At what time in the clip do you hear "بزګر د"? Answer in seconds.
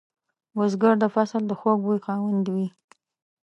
0.55-1.05